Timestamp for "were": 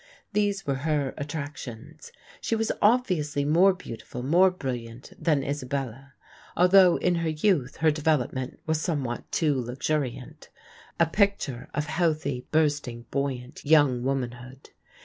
0.65-0.77